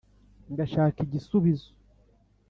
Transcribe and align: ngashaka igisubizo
ngashaka 0.51 0.97
igisubizo 1.05 1.69